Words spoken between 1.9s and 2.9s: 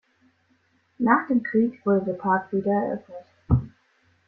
der Park wieder